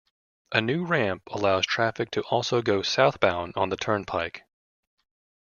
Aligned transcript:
A 0.51 0.61
new 0.61 0.83
ramp 0.83 1.27
allows 1.29 1.63
traffic 1.67 2.09
to 2.09 2.21
also 2.21 2.63
go 2.63 2.81
southbound 2.81 3.53
on 3.55 3.69
the 3.69 3.77
Turnpike. 3.77 4.41